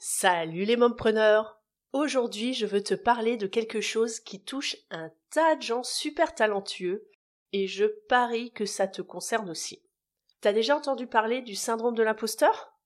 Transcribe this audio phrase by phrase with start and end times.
[0.00, 1.60] Salut les mompreneurs
[1.92, 6.36] Aujourd'hui, je veux te parler de quelque chose qui touche un tas de gens super
[6.36, 7.10] talentueux
[7.52, 9.82] et je parie que ça te concerne aussi.
[10.40, 12.78] T'as déjà entendu parler du syndrome de l'imposteur?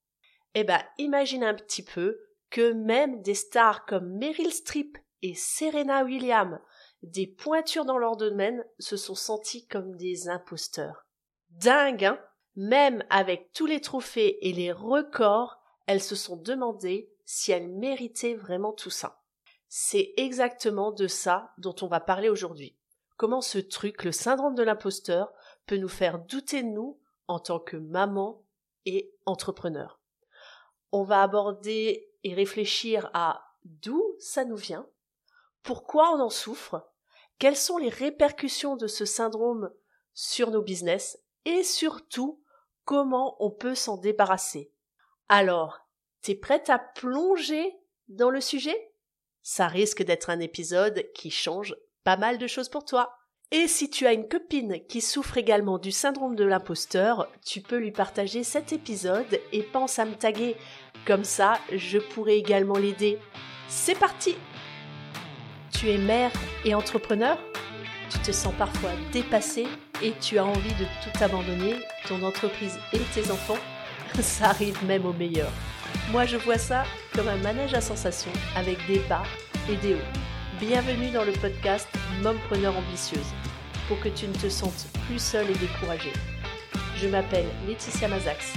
[0.55, 6.03] Eh ben, imagine un petit peu que même des stars comme Meryl Streep et Serena
[6.03, 6.57] Williams,
[7.03, 11.05] des pointures dans leur domaine, se sont sentis comme des imposteurs.
[11.51, 12.19] Dingue, hein?
[12.55, 18.35] Même avec tous les trophées et les records, elles se sont demandé si elles méritaient
[18.35, 19.21] vraiment tout ça.
[19.67, 22.75] C'est exactement de ça dont on va parler aujourd'hui.
[23.17, 25.33] Comment ce truc, le syndrome de l'imposteur,
[25.65, 28.43] peut nous faire douter de nous en tant que maman
[28.85, 29.99] et entrepreneur.
[30.91, 34.87] On va aborder et réfléchir à d'où ça nous vient,
[35.61, 36.85] pourquoi on en souffre,
[37.39, 39.71] quelles sont les répercussions de ce syndrome
[40.13, 42.41] sur nos business et surtout
[42.85, 44.72] comment on peut s'en débarrasser.
[45.29, 45.83] Alors,
[46.23, 47.75] T'es prête à plonger
[48.07, 48.77] dans le sujet?
[49.41, 53.13] Ça risque d'être un épisode qui change pas mal de choses pour toi.
[53.51, 57.77] Et si tu as une copine qui souffre également du syndrome de l'imposteur, tu peux
[57.77, 60.55] lui partager cet épisode et pense à me taguer.
[61.05, 63.19] Comme ça, je pourrai également l'aider.
[63.67, 64.37] C'est parti
[65.73, 66.31] Tu es mère
[66.63, 67.37] et entrepreneur?
[68.09, 69.67] Tu te sens parfois dépassé
[70.01, 71.75] et tu as envie de tout abandonner,
[72.07, 73.59] ton entreprise et tes enfants?
[74.21, 75.51] Ça arrive même au meilleur.
[76.11, 76.83] Moi, je vois ça
[77.15, 79.23] comme un manège à sensations avec des bas
[79.69, 80.19] et des hauts.
[80.59, 81.87] Bienvenue dans le podcast
[82.21, 83.33] Mompreneur ambitieuse
[83.87, 86.13] pour que tu ne te sentes plus seule et découragée.
[86.97, 88.53] Je m'appelle Laetitia Mazax.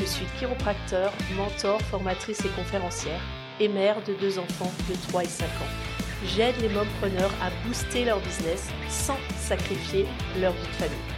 [0.00, 3.20] Je suis chiropracteur, mentor, formatrice et conférencière
[3.60, 5.88] et mère de deux enfants de 3 et 5 ans.
[6.24, 10.06] J'aide les mompreneurs à booster leur business sans sacrifier
[10.40, 11.17] leur vie de famille.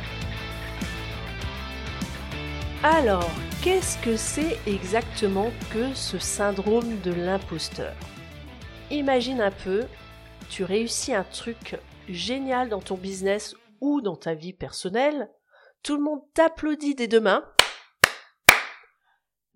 [2.83, 3.31] Alors,
[3.63, 7.95] Qu'est-ce que c'est exactement que ce syndrome de l'imposteur?
[8.91, 9.87] Imagine un peu,
[10.49, 11.79] tu réussis un truc
[12.09, 15.31] génial dans ton business ou dans ta vie personnelle,
[15.83, 17.45] tout le monde t'applaudit des deux mains,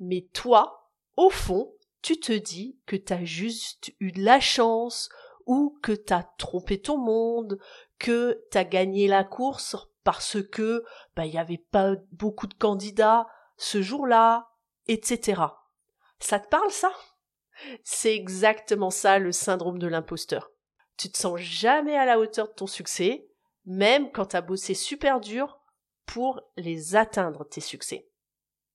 [0.01, 1.73] mais toi, au fond,
[2.03, 5.09] tu te dis que t'as juste eu de la chance
[5.47, 7.59] ou que t'as trompé ton monde,
[7.99, 10.85] que t'as gagné la course parce que
[11.17, 13.27] bah il y avait pas beaucoup de candidats,
[13.57, 14.51] ce jour-là,
[14.87, 15.43] etc.
[16.21, 16.93] Ça te parle ça?
[17.83, 20.51] C'est exactement ça le syndrome de l'imposteur.
[20.97, 23.27] Tu te sens jamais à la hauteur de ton succès,
[23.65, 25.61] même quand tu as bossé super dur
[26.07, 28.09] pour les atteindre, tes succès.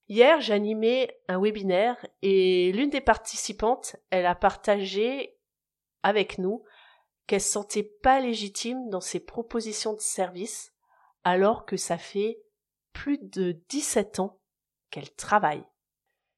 [0.08, 5.38] Hier, j'animais un webinaire et l'une des participantes, elle a partagé
[6.02, 6.64] avec nous
[7.28, 10.74] qu'elle se sentait pas légitime dans ses propositions de service
[11.24, 12.42] alors que ça fait
[12.94, 14.40] plus de 17 ans
[14.90, 15.64] qu'elle travaille.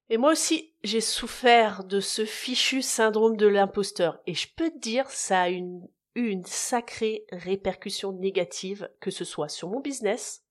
[0.09, 4.79] Et moi aussi, j'ai souffert de ce fichu syndrome de l'imposteur, et je peux te
[4.79, 10.43] dire, ça a une, eu une sacrée répercussion négative, que ce soit sur mon business,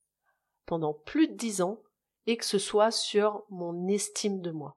[0.64, 1.82] pendant plus de dix ans,
[2.26, 4.76] et que ce soit sur mon estime de moi.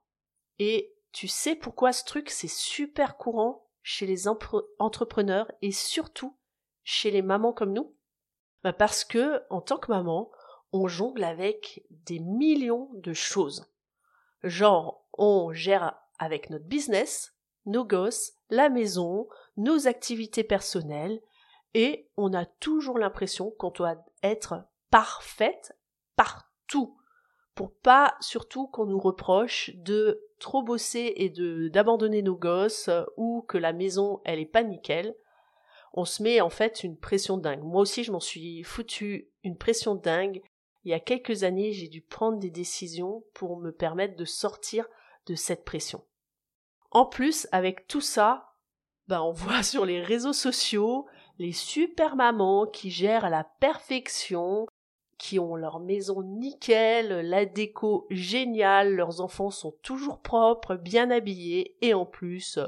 [0.58, 6.36] Et tu sais pourquoi ce truc, c'est super courant chez les entrepreneurs et surtout
[6.82, 7.96] chez les mamans comme nous?
[8.64, 10.30] Bah parce que, en tant que maman,
[10.72, 13.66] on jongle avec des millions de choses.
[14.42, 17.36] Genre, on gère avec notre business,
[17.66, 21.20] nos gosses, la maison, nos activités personnelles,
[21.74, 25.76] et on a toujours l'impression qu'on doit être parfaite
[26.16, 26.96] partout,
[27.54, 33.42] pour pas surtout qu'on nous reproche de trop bosser et de d'abandonner nos gosses ou
[33.42, 35.14] que la maison elle est pas nickel.
[35.94, 37.62] On se met en fait une pression dingue.
[37.62, 40.42] Moi aussi je m'en suis foutu une pression dingue
[40.84, 44.86] il y a quelques années, j'ai dû prendre des décisions pour me permettre de sortir
[45.26, 46.04] de cette pression.
[46.90, 48.52] En plus, avec tout ça,
[49.08, 51.06] ben on voit sur les réseaux sociaux
[51.38, 54.66] les super mamans qui gèrent à la perfection,
[55.18, 61.76] qui ont leur maison nickel, la déco géniale, leurs enfants sont toujours propres, bien habillés,
[61.80, 62.60] et en plus,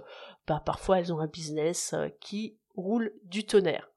[0.49, 3.91] ben parfois elles ont un business qui roule du tonnerre.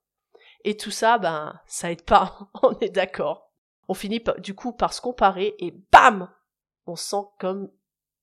[0.63, 3.49] Et tout ça, ben, ça aide pas, on est d'accord
[3.89, 6.31] on finit du coup par se comparer et bam
[6.85, 7.71] On sent comme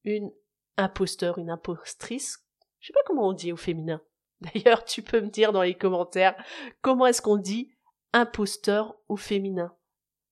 [0.05, 0.33] une
[0.77, 2.47] imposteur, une impostrice.
[2.79, 4.01] Je sais pas comment on dit au féminin.
[4.41, 6.37] D'ailleurs, tu peux me dire dans les commentaires
[6.83, 7.75] comment est-ce qu'on dit
[8.13, 9.75] imposteur au féminin?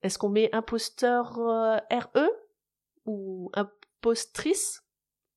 [0.02, 2.30] Est-ce qu'on met imposteur euh, RE
[3.04, 4.84] ou impostrice?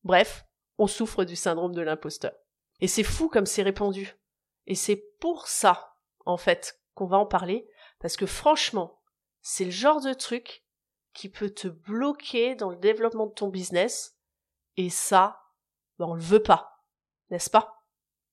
[0.03, 0.45] Bref,
[0.77, 2.33] on souffre du syndrome de l'imposteur.
[2.81, 4.15] Et c'est fou comme c'est répandu.
[4.67, 7.67] Et c'est pour ça, en fait, qu'on va en parler,
[7.99, 9.01] parce que franchement,
[9.41, 10.65] c'est le genre de truc
[11.13, 14.17] qui peut te bloquer dans le développement de ton business.
[14.75, 15.39] Et ça,
[15.97, 16.83] ben, on le veut pas,
[17.31, 17.85] n'est-ce pas?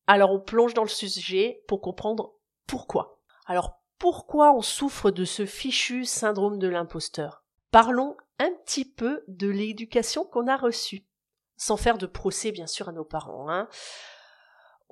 [0.07, 2.35] Alors on plonge dans le sujet pour comprendre
[2.67, 3.23] pourquoi.
[3.47, 7.43] Alors pourquoi on souffre de ce fichu syndrome de l'imposteur?
[7.71, 11.07] Parlons un petit peu de l'éducation qu'on a reçue,
[11.57, 13.49] sans faire de procès bien sûr à nos parents.
[13.49, 13.69] Hein.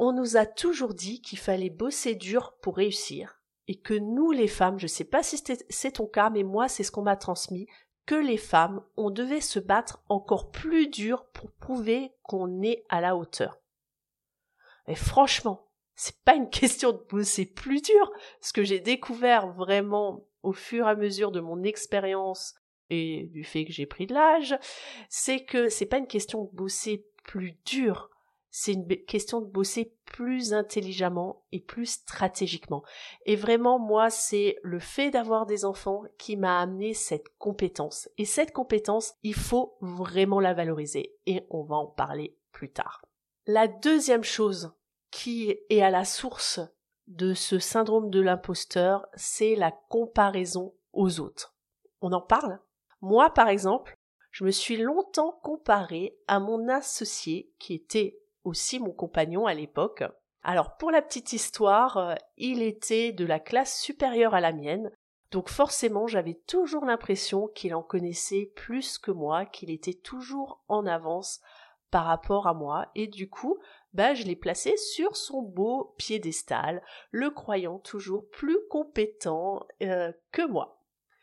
[0.04, 4.48] On nous a toujours dit qu'il fallait bosser dur pour réussir, et que nous les
[4.48, 5.40] femmes, je ne sais pas si
[5.70, 7.68] c'est ton cas, mais moi c'est ce qu'on m'a transmis,
[8.04, 13.00] que les femmes, on devait se battre encore plus dur pour prouver qu'on est à
[13.00, 13.60] la hauteur.
[14.88, 18.12] Et franchement, c'est pas une question de bosser plus dur.
[18.40, 22.56] Ce que j'ai découvert vraiment au fur et à mesure de mon expérience
[22.90, 24.58] et du fait que j'ai pris de l'âge,
[25.08, 28.10] c'est que c'est pas une question de bosser plus dur.
[28.54, 32.82] C'est une question de bosser plus intelligemment et plus stratégiquement.
[33.24, 38.10] Et vraiment, moi, c'est le fait d'avoir des enfants qui m'a amené cette compétence.
[38.18, 41.16] Et cette compétence, il faut vraiment la valoriser.
[41.24, 43.02] Et on va en parler plus tard.
[43.46, 44.74] La deuxième chose
[45.10, 46.60] qui est à la source
[47.06, 51.56] de ce syndrome de l'imposteur, c'est la comparaison aux autres.
[52.02, 52.60] On en parle?
[53.00, 53.98] Moi, par exemple,
[54.30, 60.04] je me suis longtemps comparée à mon associé qui était aussi mon compagnon à l'époque.
[60.42, 64.90] Alors pour la petite histoire, euh, il était de la classe supérieure à la mienne,
[65.30, 70.84] donc forcément j'avais toujours l'impression qu'il en connaissait plus que moi, qu'il était toujours en
[70.84, 71.40] avance
[71.90, 73.58] par rapport à moi, et du coup,
[73.92, 80.46] bah, je l'ai placé sur son beau piédestal, le croyant toujours plus compétent euh, que
[80.46, 80.80] moi.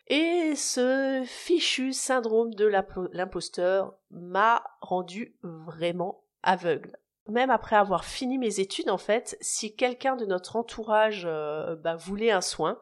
[0.08, 6.98] Et ce fichu syndrome de l'imposteur m'a rendu vraiment aveugle
[7.32, 11.96] même après avoir fini mes études, en fait, si quelqu'un de notre entourage euh, bah,
[11.96, 12.80] voulait un soin,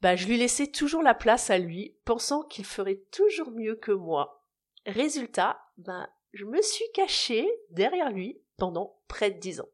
[0.00, 3.92] bah, je lui laissais toujours la place à lui, pensant qu'il ferait toujours mieux que
[3.92, 4.44] moi.
[4.86, 9.68] Résultat, bah, je me suis cachée derrière lui pendant près de dix ans.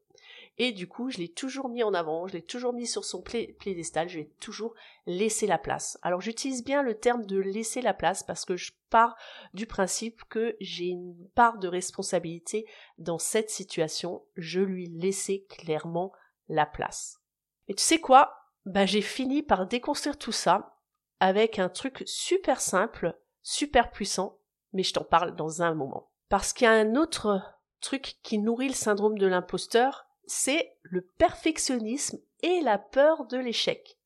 [0.57, 3.21] Et du coup, je l'ai toujours mis en avant, je l'ai toujours mis sur son
[3.21, 4.73] piédestal, je lui ai toujours
[5.05, 5.99] laissé la place.
[6.01, 9.17] Alors j'utilise bien le terme de laisser la place parce que je pars
[9.53, 12.65] du principe que j'ai une part de responsabilité
[12.97, 14.23] dans cette situation.
[14.37, 16.13] Je lui laissais clairement
[16.47, 17.19] la place.
[17.67, 18.33] Et tu sais quoi?
[18.65, 20.77] Bah j'ai fini par déconstruire tout ça
[21.19, 24.39] avec un truc super simple, super puissant,
[24.71, 26.11] mais je t'en parle dans un moment.
[26.29, 27.41] Parce qu'il y a un autre
[27.81, 33.97] truc qui nourrit le syndrome de l'imposteur, c'est le perfectionnisme et la peur de l'échec.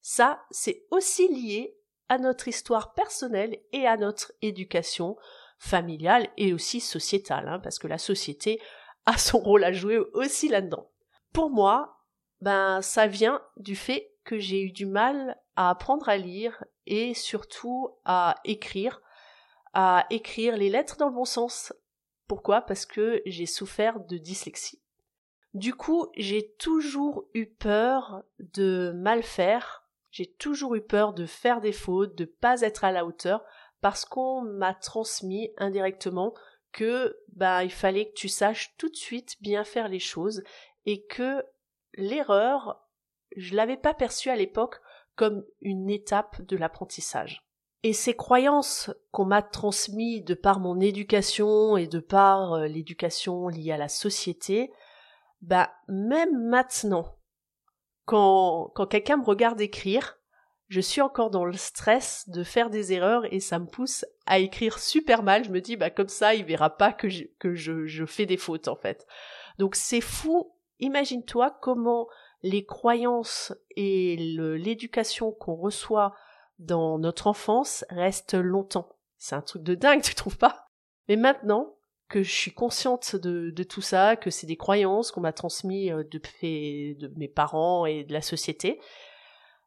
[0.00, 1.76] Ça, c'est aussi lié
[2.08, 5.16] à notre histoire personnelle et à notre éducation
[5.58, 8.60] familiale et aussi sociétale, hein, parce que la société
[9.06, 10.90] a son rôle à jouer aussi là-dedans.
[11.32, 12.00] Pour moi,
[12.40, 17.14] ben, ça vient du fait que j'ai eu du mal à apprendre à lire et
[17.14, 19.00] surtout à écrire,
[19.72, 21.72] à écrire les lettres dans le bon sens.
[22.26, 22.62] Pourquoi?
[22.62, 24.81] Parce que j'ai souffert de dyslexie.
[25.54, 31.60] Du coup, j'ai toujours eu peur de mal faire, j'ai toujours eu peur de faire
[31.60, 33.44] des fautes, de pas être à la hauteur,
[33.80, 36.32] parce qu'on m'a transmis indirectement
[36.70, 40.42] que bah il fallait que tu saches tout de suite bien faire les choses
[40.86, 41.44] et que
[41.94, 42.80] l'erreur,
[43.36, 44.80] je l'avais pas perçue à l'époque
[45.16, 47.46] comme une étape de l'apprentissage.
[47.82, 53.48] Et ces croyances qu'on m'a transmises de par mon éducation et de par euh, l'éducation
[53.48, 54.72] liée à la société,
[55.42, 57.18] bah même maintenant,
[58.04, 60.18] quand, quand quelqu'un me regarde écrire,
[60.68, 64.38] je suis encore dans le stress de faire des erreurs et ça me pousse à
[64.38, 65.44] écrire super mal.
[65.44, 68.24] Je me dis, bah comme ça, il verra pas que je, que je, je fais
[68.24, 69.06] des fautes en fait.
[69.58, 70.54] Donc c'est fou.
[70.78, 72.08] Imagine-toi comment
[72.42, 76.14] les croyances et l'éducation qu'on reçoit
[76.58, 78.88] dans notre enfance restent longtemps.
[79.18, 80.66] C'est un truc de dingue, tu trouves pas?
[81.08, 81.76] Mais maintenant,
[82.20, 86.20] je suis consciente de, tout ça, que c'est des croyances qu'on m'a transmises euh, de,
[86.98, 88.80] de mes parents et de la société,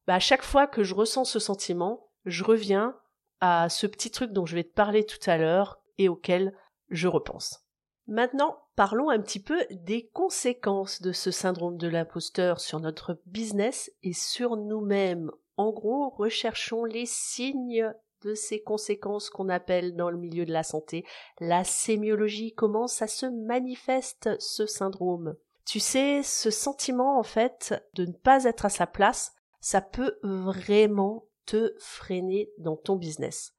[0.05, 2.95] bah à chaque fois que je ressens ce sentiment, je reviens
[3.41, 6.53] à ce petit truc dont je vais te parler tout à l'heure et auquel
[6.89, 7.65] je repense.
[8.07, 13.91] Maintenant, parlons un petit peu des conséquences de ce syndrome de l'imposteur sur notre business
[14.03, 15.31] et sur nous-mêmes.
[15.57, 17.91] En gros, recherchons les signes
[18.34, 21.05] ces conséquences qu'on appelle dans le milieu de la santé
[21.39, 25.36] la sémiologie, comment ça se manifeste ce syndrome?
[25.65, 30.17] Tu sais, ce sentiment en fait de ne pas être à sa place, ça peut
[30.24, 33.53] vraiment te freiner dans ton business.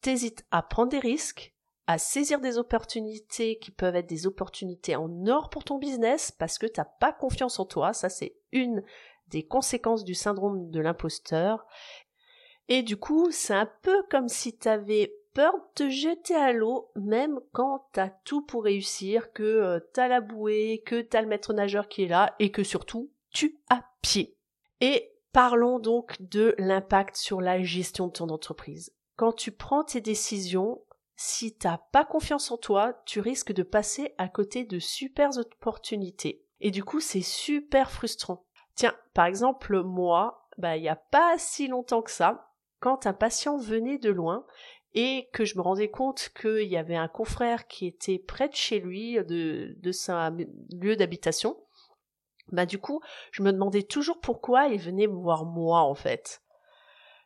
[0.00, 1.54] T'hésites à prendre des risques,
[1.86, 6.58] à saisir des opportunités qui peuvent être des opportunités en or pour ton business parce
[6.58, 8.82] que t'as pas confiance en toi, ça c'est une
[9.28, 11.66] des conséquences du syndrome de l'imposteur
[12.68, 16.52] et du coup, c'est un peu comme si tu avais peur de te jeter à
[16.52, 21.28] l'eau, même quand t'as tout pour réussir, que euh, t'as la bouée, que t'as le
[21.28, 24.36] maître nageur qui est là, et que surtout, tu as pied.
[24.80, 28.94] Et parlons donc de l'impact sur la gestion de ton entreprise.
[29.16, 30.82] Quand tu prends tes décisions,
[31.16, 36.44] si t'as pas confiance en toi, tu risques de passer à côté de super opportunités.
[36.60, 38.46] Et du coup, c'est super frustrant.
[38.74, 43.12] Tiens, par exemple, moi, bah, il n'y a pas si longtemps que ça, quand un
[43.12, 44.44] patient venait de loin
[44.94, 48.54] et que je me rendais compte qu'il y avait un confrère qui était près de
[48.54, 50.36] chez lui, de, de son
[50.70, 51.56] lieu d'habitation,
[52.52, 53.00] bah du coup,
[53.32, 56.42] je me demandais toujours pourquoi il venait me voir moi en fait.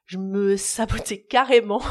[0.06, 1.82] Je me sabotais carrément.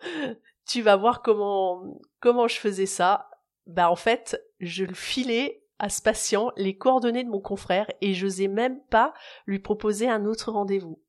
[0.66, 3.30] tu vas voir comment comment je faisais ça.
[3.66, 8.14] Bah en fait, je le filais à ce patient les coordonnées de mon confrère et
[8.14, 9.14] je n'osais même pas
[9.46, 11.00] lui proposer un autre rendez-vous.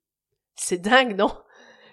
[0.55, 1.31] C'est dingue, non?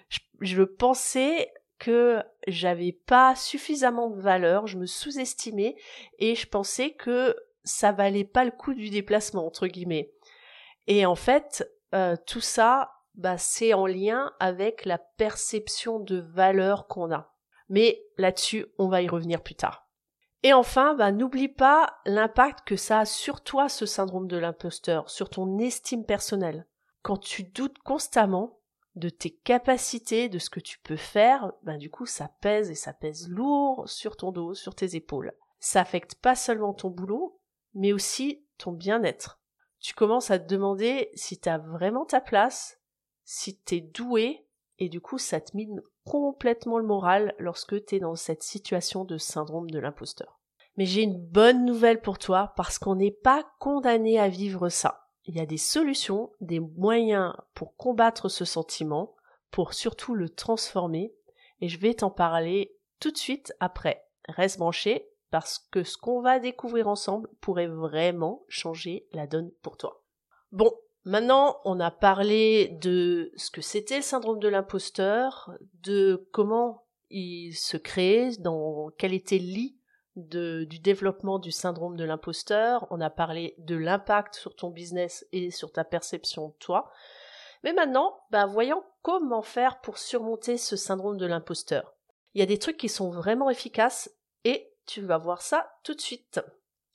[0.09, 5.75] Je, je pensais que j'avais pas suffisamment de valeur, je me sous-estimais
[6.19, 10.11] et je pensais que ça valait pas le coup du déplacement entre guillemets.
[10.87, 16.87] Et en fait, euh, tout ça, bah, c'est en lien avec la perception de valeur
[16.87, 17.33] qu'on a.
[17.69, 19.87] Mais là-dessus, on va y revenir plus tard.
[20.43, 25.09] Et enfin, bah, n'oublie pas l'impact que ça a sur toi, ce syndrome de l'imposteur,
[25.09, 26.67] sur ton estime personnelle.
[27.01, 28.56] Quand tu doutes constamment
[28.97, 32.75] de tes capacités, de ce que tu peux faire, bah, du coup, ça pèse et
[32.75, 35.33] ça pèse lourd sur ton dos, sur tes épaules.
[35.59, 37.39] Ça affecte pas seulement ton boulot,
[37.73, 39.39] mais aussi ton bien-être.
[39.79, 42.79] Tu commences à te demander si tu as vraiment ta place,
[43.23, 44.47] si tu es doué,
[44.79, 49.05] et du coup, ça te mine complètement le moral lorsque tu es dans cette situation
[49.05, 50.39] de syndrome de l'imposteur.
[50.77, 55.06] Mais j'ai une bonne nouvelle pour toi parce qu'on n'est pas condamné à vivre ça.
[55.27, 59.15] Il y a des solutions, des moyens pour combattre ce sentiment,
[59.51, 61.13] pour surtout le transformer,
[61.61, 64.05] et je vais t'en parler tout de suite après.
[64.27, 69.77] Reste branché parce que ce qu'on va découvrir ensemble pourrait vraiment changer la donne pour
[69.77, 70.03] toi.
[70.51, 70.71] Bon,
[71.07, 77.53] Maintenant, on a parlé de ce que c'était le syndrome de l'imposteur, de comment il
[77.53, 79.77] se crée, dans quel était le lit
[80.17, 82.87] du développement du syndrome de l'imposteur.
[82.89, 86.91] On a parlé de l'impact sur ton business et sur ta perception de toi.
[87.63, 91.93] Mais maintenant, bah, voyons comment faire pour surmonter ce syndrome de l'imposteur.
[92.33, 94.11] Il y a des trucs qui sont vraiment efficaces
[94.43, 96.39] et tu vas voir ça tout de suite.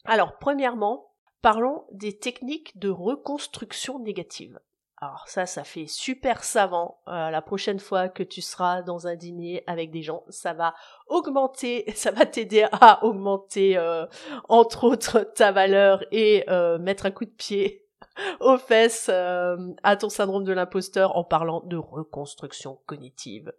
[0.04, 1.12] Alors, premièrement,
[1.42, 4.60] Parlons des techniques de reconstruction négative.
[5.02, 7.00] Alors ça, ça fait super savant.
[7.08, 10.76] Euh, la prochaine fois que tu seras dans un dîner avec des gens, ça va
[11.08, 14.06] augmenter, ça va t'aider à augmenter, euh,
[14.48, 17.84] entre autres, ta valeur et euh, mettre un coup de pied
[18.40, 23.52] aux fesses à ton syndrome de l'imposteur en parlant de reconstruction cognitive.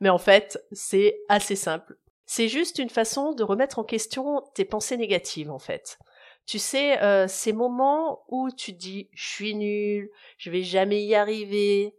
[0.00, 1.96] Mais en fait, c'est assez simple.
[2.26, 6.00] C'est juste une façon de remettre en question tes pensées négatives, en fait.
[6.46, 11.14] Tu sais, euh, ces moments où tu dis je suis nul, je vais jamais y
[11.14, 11.96] arriver.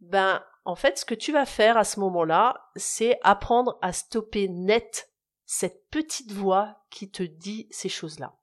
[0.00, 4.48] Ben, en fait, ce que tu vas faire à ce moment-là, c'est apprendre à stopper
[4.48, 5.10] net
[5.44, 8.36] cette petite voix qui te dit ces choses-là.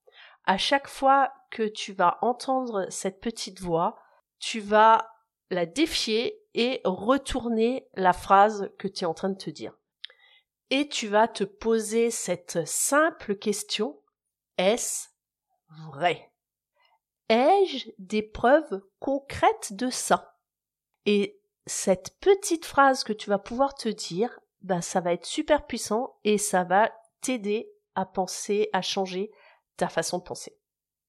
[0.45, 3.97] À chaque fois que tu vas entendre cette petite voix,
[4.39, 5.09] tu vas
[5.49, 9.73] la défier et retourner la phrase que tu es en train de te dire.
[10.69, 13.97] Et tu vas te poser cette simple question
[14.57, 15.07] est-ce
[15.91, 16.31] vrai?
[17.29, 20.37] Ai-je des preuves concrètes de ça?
[21.05, 25.65] Et cette petite phrase que tu vas pouvoir te dire, ben ça va être super
[25.65, 29.31] puissant et ça va t'aider à penser, à changer
[29.75, 30.57] ta façon de penser.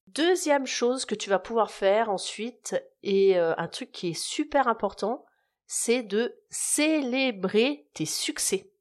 [0.09, 4.67] Deuxième chose que tu vas pouvoir faire ensuite, et euh, un truc qui est super
[4.67, 5.27] important,
[5.67, 8.73] c'est de célébrer tes succès.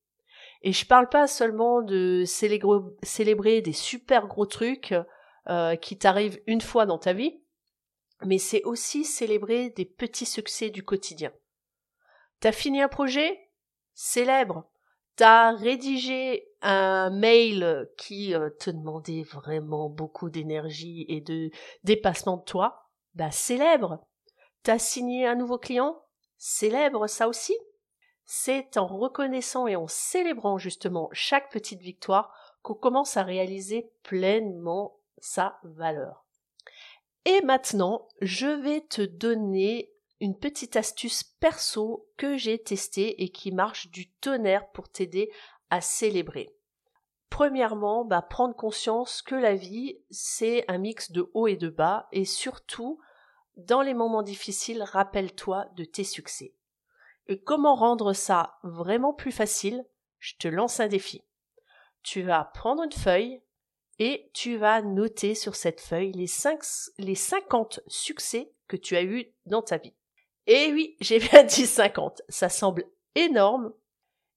[0.68, 4.94] Et je parle pas seulement de célébrer, des super gros trucs
[5.48, 7.42] euh, qui t'arrivent une fois dans ta vie,
[8.26, 11.32] mais c'est aussi célébrer des petits succès du quotidien.
[12.42, 13.50] T'as fini un projet?
[13.94, 14.70] Célèbre.
[15.16, 21.50] T'as rédigé un mail qui euh, te demandait vraiment beaucoup d'énergie et de
[21.86, 22.90] dépassement de toi?
[23.16, 24.06] Bah célèbre.
[24.64, 25.98] T'as signé un nouveau client?
[26.38, 27.56] Célèbre ça aussi?
[28.30, 35.00] C'est en reconnaissant et en célébrant justement chaque petite victoire qu'on commence à réaliser pleinement
[35.18, 36.26] sa valeur.
[37.24, 43.54] Et maintenant, je vais te donner une petite astuce perso que j'ai testée et qui
[43.54, 45.32] marche du tonnerre pour t'aider
[45.70, 46.54] à célébrer.
[47.30, 52.08] Premièrement, bah, prendre conscience que la vie, c'est un mix de haut et de bas,
[52.12, 53.00] et surtout,
[53.56, 56.54] dans les moments difficiles, rappelle-toi de tes succès.
[57.36, 59.86] Comment rendre ça vraiment plus facile?
[60.20, 61.24] Je te lance un défi.
[62.04, 63.42] Tu vas prendre une feuille
[64.00, 66.28] et tu vas noter sur cette feuille les,
[66.98, 69.96] les 50 succès que tu as eus dans ta vie.
[70.46, 72.22] Et oui, j'ai bien dit 50.
[72.30, 73.74] Ça semble énorme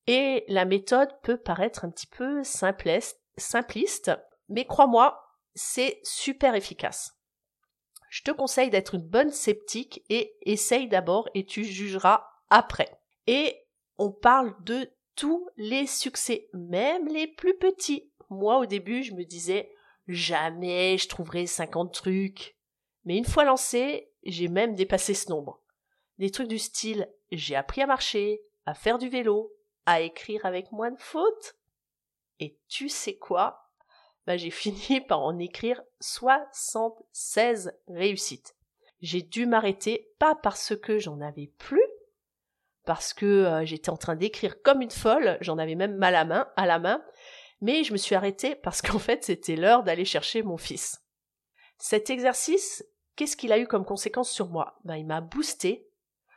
[0.07, 4.11] et la méthode peut paraître un petit peu simpliste,
[4.49, 5.23] mais crois-moi,
[5.55, 7.17] c'est super efficace.
[8.09, 13.01] Je te conseille d'être une bonne sceptique et essaye d'abord et tu jugeras après.
[13.27, 13.57] Et
[13.99, 18.11] on parle de tous les succès, même les plus petits.
[18.29, 19.73] Moi, au début, je me disais,
[20.07, 22.57] jamais je trouverai 50 trucs.
[23.05, 25.63] Mais une fois lancé, j'ai même dépassé ce nombre.
[26.19, 29.53] Des trucs du style, j'ai appris à marcher, à faire du vélo,
[29.87, 31.57] à écrire avec moins de fautes.
[32.39, 33.71] Et tu sais quoi?
[34.27, 38.55] Bah, j'ai fini par en écrire 76 réussites.
[39.01, 41.83] J'ai dû m'arrêter, pas parce que j'en avais plus,
[42.91, 46.25] parce que euh, j'étais en train d'écrire comme une folle, j'en avais même mal à,
[46.25, 47.01] main, à la main,
[47.61, 51.01] mais je me suis arrêtée parce qu'en fait c'était l'heure d'aller chercher mon fils.
[51.79, 54.77] Cet exercice, qu'est-ce qu'il a eu comme conséquence sur moi?
[54.83, 55.89] Ben, Il m'a boosté,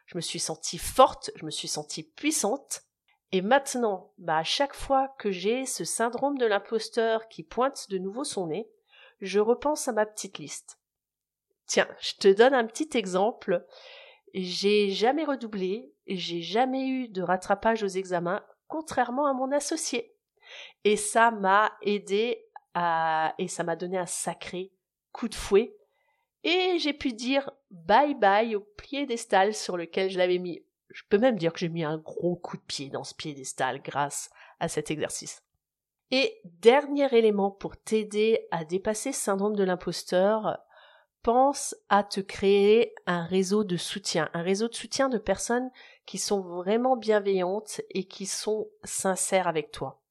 [0.05, 2.83] je me suis sentie forte, je me suis sentie puissante,
[3.31, 7.97] et maintenant, bah, à chaque fois que j'ai ce syndrome de l'imposteur qui pointe de
[7.97, 8.69] nouveau son nez,
[9.21, 10.77] je repense à ma petite liste.
[11.65, 13.65] Tiens, je te donne un petit exemple.
[14.35, 20.15] J'ai jamais redoublé, j'ai jamais eu de rattrapage aux examens, contrairement à mon associé.
[20.83, 24.71] Et ça m'a aidé à, et ça m'a donné un sacré
[25.11, 25.77] coup de fouet.
[26.43, 30.65] Et j'ai pu dire bye bye au piédestal sur lequel je l'avais mis.
[30.89, 33.81] Je peux même dire que j'ai mis un gros coup de pied dans ce piédestal
[33.81, 34.29] grâce
[34.59, 35.43] à cet exercice.
[36.11, 40.59] Et dernier élément pour t'aider à dépasser ce syndrome de l'imposteur,
[41.23, 45.69] pense à te créer un réseau de soutien, un réseau de soutien de personnes
[46.05, 50.01] qui sont vraiment bienveillantes et qui sont sincères avec toi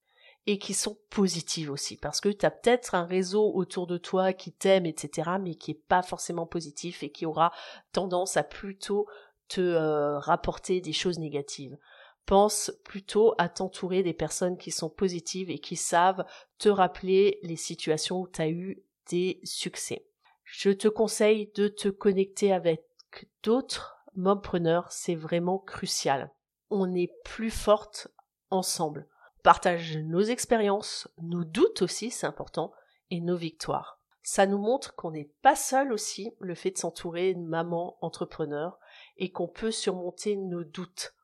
[0.46, 4.32] et qui sont positives aussi parce que tu as peut-être un réseau autour de toi
[4.32, 7.52] qui t'aime etc mais qui est pas forcément positif et qui aura
[7.92, 9.06] tendance à plutôt
[9.52, 11.76] te euh, rapporter des choses négatives.
[12.24, 16.24] Pense plutôt à t'entourer des personnes qui sont positives et qui savent
[16.58, 20.06] te rappeler les situations où tu as eu des succès.
[20.54, 22.84] Je te conseille de te connecter avec
[23.42, 26.30] d'autres mompreneurs, c'est vraiment crucial.
[26.68, 28.08] On est plus forte
[28.50, 29.08] ensemble.
[29.42, 32.70] partage nos expériences, nos doutes aussi, c'est important,
[33.08, 33.98] et nos victoires.
[34.22, 38.78] Ça nous montre qu'on n'est pas seul aussi, le fait de s'entourer de mamans entrepreneurs,
[39.16, 41.14] et qu'on peut surmonter nos doutes.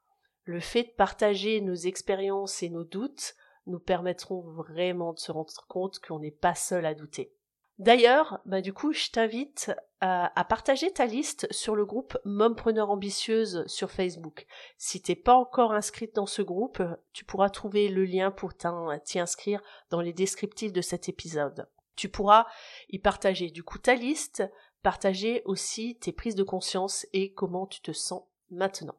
[0.45, 3.37] Le fait de partager nos expériences et nos doutes
[3.67, 7.35] nous permettront vraiment de se rendre compte qu'on n'est pas seul à douter.
[7.79, 13.65] D'ailleurs, bah du coup, je t'invite à, partager ta liste sur le groupe Mompreneur Ambitieuse
[13.67, 14.47] sur Facebook.
[14.79, 19.19] Si t'es pas encore inscrite dans ce groupe, tu pourras trouver le lien pour t'y
[19.21, 21.69] inscrire dans les descriptifs de cet épisode.
[21.95, 22.47] Tu pourras
[22.91, 24.43] y partager du coup ta liste,
[24.83, 28.97] partager aussi tes prises de conscience et comment tu te sens maintenant.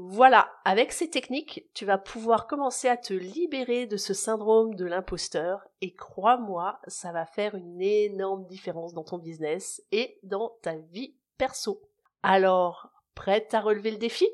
[0.00, 4.84] Voilà, avec ces techniques, tu vas pouvoir commencer à te libérer de ce syndrome de
[4.84, 10.76] l'imposteur et crois-moi, ça va faire une énorme différence dans ton business et dans ta
[10.76, 11.82] vie perso.
[12.22, 14.28] Alors, prête à relever le défi?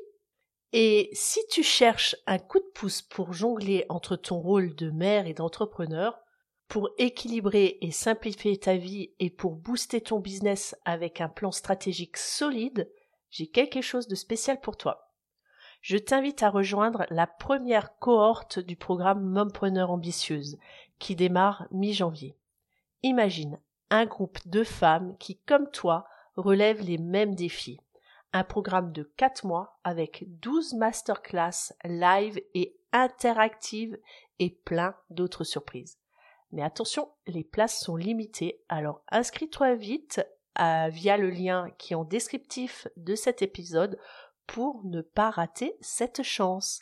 [0.71, 5.25] Et si tu cherches un coup de pouce pour jongler entre ton rôle de mère
[5.25, 6.19] et d'entrepreneur,
[6.67, 12.17] pour équilibrer et simplifier ta vie et pour booster ton business avec un plan stratégique
[12.17, 12.87] solide,
[13.31, 15.04] j'ai quelque chose de spécial pour toi
[15.85, 20.57] je t'invite à rejoindre la première cohorte du programme Mompreneur Ambitieuse,
[20.97, 22.35] qui démarre mi-janvier.
[23.03, 23.59] Imagine
[23.91, 27.79] un groupe de femmes qui, comme toi, relèvent les mêmes défis.
[28.33, 33.99] Un programme de 4 mois avec 12 masterclass live et interactives
[34.39, 35.99] et plein d'autres surprises.
[36.51, 40.25] Mais attention, les places sont limitées, alors inscris-toi vite
[40.59, 43.99] euh, via le lien qui est en descriptif de cet épisode
[44.47, 46.79] pour ne pas rater cette chance.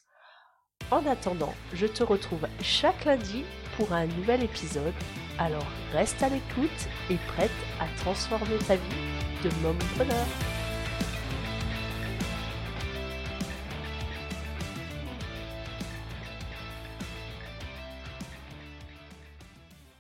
[0.92, 3.46] En attendant, je te retrouve chaque lundi
[3.78, 4.94] pour un nouvel épisode.
[5.40, 6.70] Alors reste à l'écoute
[7.10, 8.96] et prête à transformer ta vie
[9.44, 10.53] de mompreneur.